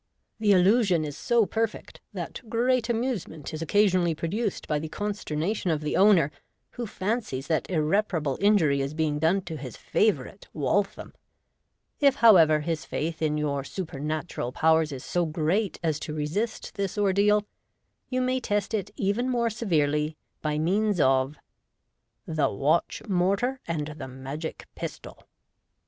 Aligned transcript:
The 0.39 0.53
il 0.53 0.61
lusion 0.63 1.05
is 1.05 1.15
so 1.15 1.45
perfect, 1.45 2.01
prG 2.11 2.15
l0l 2.15 2.15
that 2.41 2.49
great 2.49 2.89
amuse 2.89 3.27
ment 3.27 3.53
is 3.53 3.61
occasionally 3.61 4.15
produced 4.15 4.67
by 4.67 4.79
the 4.79 4.89
consternation 4.89 5.69
of 5.69 5.81
the 5.81 5.95
owner, 5.95 6.31
who 6.71 6.87
fancies 6.87 7.45
that 7.45 7.69
irreparable 7.69 8.35
injury 8.41 8.81
is 8.81 8.95
being 8.95 9.19
done 9.19 9.41
to 9.41 9.57
his 9.57 9.77
favourite 9.77 10.47
"Waltham" 10.53 11.13
If, 11.99 12.15
however, 12.15 12.61
his 12.61 12.83
faith 12.83 13.21
in 13.21 13.37
your 13.37 13.63
supernatural 13.63 14.51
powers 14.51 14.91
is 14.91 15.05
so 15.05 15.27
great 15.27 15.79
as 15.83 15.99
to 15.99 16.15
resist 16.15 16.73
this 16.73 16.97
ordeal, 16.97 17.45
you 18.09 18.21
may 18.21 18.39
test 18.39 18.73
it 18.73 18.89
even 18.95 19.29
more 19.29 19.51
severely 19.51 20.17
by 20.41 20.57
means 20.57 20.99
of 20.99 21.37
The 22.25 22.49
Watch 22.49 23.03
mortar 23.07 23.59
and 23.67 23.93
the 23.99 24.07
Magic 24.07 24.65
Pistol. 24.73 25.27